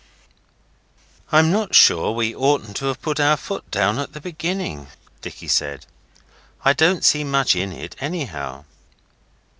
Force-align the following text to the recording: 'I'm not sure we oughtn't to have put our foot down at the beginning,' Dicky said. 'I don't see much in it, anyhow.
'I'm 1.31 1.51
not 1.51 1.75
sure 1.75 2.11
we 2.11 2.33
oughtn't 2.33 2.75
to 2.77 2.85
have 2.87 3.03
put 3.03 3.19
our 3.19 3.37
foot 3.37 3.69
down 3.69 3.99
at 3.99 4.13
the 4.13 4.19
beginning,' 4.19 4.87
Dicky 5.21 5.47
said. 5.47 5.85
'I 6.65 6.73
don't 6.73 7.05
see 7.05 7.23
much 7.23 7.55
in 7.55 7.71
it, 7.71 7.95
anyhow. 7.99 8.65